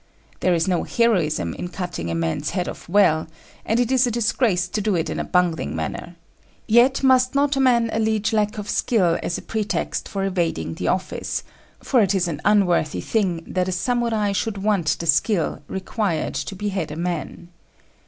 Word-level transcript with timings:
There 0.39 0.55
is 0.55 0.67
no 0.67 0.81
heroism 0.81 1.53
in 1.53 1.67
cutting 1.67 2.09
a 2.09 2.15
man's 2.15 2.49
head 2.49 2.67
off 2.67 2.89
well, 2.89 3.27
and 3.63 3.79
it 3.79 3.91
is 3.91 4.07
a 4.07 4.09
disgrace 4.09 4.67
to 4.67 4.81
do 4.81 4.95
it 4.95 5.11
in 5.11 5.19
a 5.19 5.23
bungling 5.23 5.75
manner; 5.75 6.15
yet 6.65 7.03
must 7.03 7.35
not 7.35 7.55
a 7.55 7.59
man 7.59 7.91
allege 7.93 8.33
lack 8.33 8.57
of 8.57 8.67
skill 8.67 9.19
as 9.21 9.37
a 9.37 9.43
pretext 9.43 10.09
for 10.09 10.23
evading 10.25 10.73
the 10.73 10.87
office, 10.87 11.43
for 11.83 12.01
it 12.01 12.15
is 12.15 12.27
an 12.27 12.41
unworthy 12.43 12.99
thing 12.99 13.43
that 13.45 13.67
a 13.67 13.71
Samurai 13.71 14.31
should 14.31 14.63
want 14.63 14.87
the 14.97 15.05
skill 15.05 15.61
required 15.67 16.33
to 16.33 16.55
behead 16.55 16.89
a 16.89 16.95
man. 16.95 17.49